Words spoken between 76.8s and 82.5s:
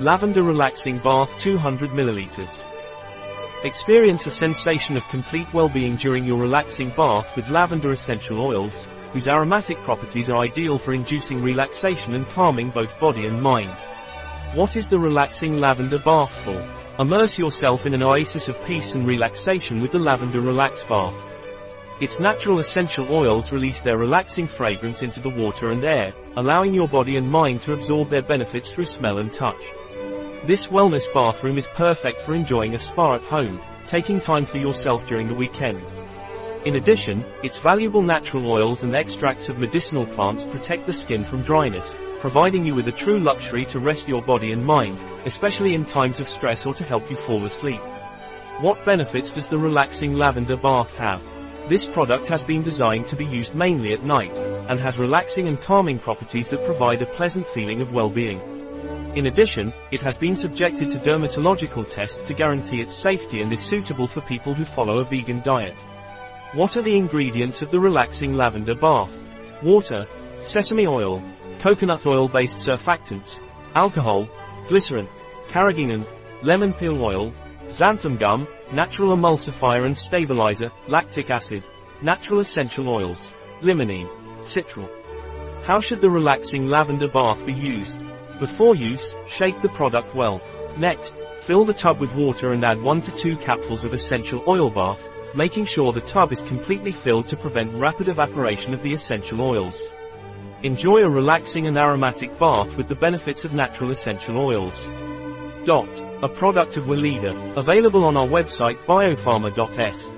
oil, xanthan gum, natural emulsifier and stabilizer, lactic acid, natural